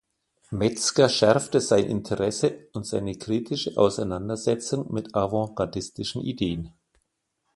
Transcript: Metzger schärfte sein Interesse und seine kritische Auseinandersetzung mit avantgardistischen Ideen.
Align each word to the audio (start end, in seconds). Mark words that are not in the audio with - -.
Metzger 0.49 1.09
schärfte 1.09 1.61
sein 1.61 1.83
Interesse 1.85 2.65
und 2.73 2.87
seine 2.87 3.13
kritische 3.13 3.77
Auseinandersetzung 3.77 4.91
mit 4.91 5.13
avantgardistischen 5.13 6.23
Ideen. 6.23 6.73